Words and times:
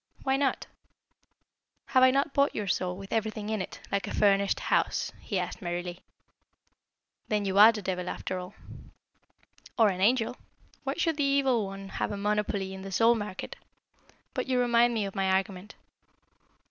"Why 0.23 0.35
not?" 0.35 0.65
"Have 1.89 2.01
I 2.01 2.09
not 2.09 2.33
bought 2.33 2.55
your 2.55 2.65
soul, 2.67 2.97
with 2.97 3.13
everything 3.13 3.49
in 3.49 3.61
it, 3.61 3.81
like 3.91 4.07
a 4.07 4.15
furnished 4.15 4.59
house?" 4.61 5.11
he 5.21 5.37
asked 5.37 5.61
merrily. 5.61 5.99
"Then 7.27 7.45
you 7.45 7.59
are 7.59 7.71
the 7.71 7.83
devil 7.83 8.09
after 8.09 8.39
all?" 8.39 8.55
"Or 9.77 9.89
an 9.89 10.01
angel. 10.01 10.37
Why 10.85 10.95
should 10.97 11.17
the 11.17 11.23
evil 11.23 11.67
one 11.67 11.89
have 12.01 12.11
a 12.11 12.17
monopoly 12.17 12.73
in 12.73 12.81
the 12.81 12.91
soul 12.91 13.13
market? 13.13 13.55
But 14.33 14.47
you 14.47 14.59
remind 14.59 14.95
me 14.95 15.05
of 15.05 15.13
my 15.13 15.29
argument. 15.29 15.75